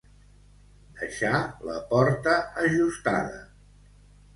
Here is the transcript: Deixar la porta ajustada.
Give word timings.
Deixar 1.01 1.43
la 1.69 1.77
porta 1.95 2.37
ajustada. 2.67 3.41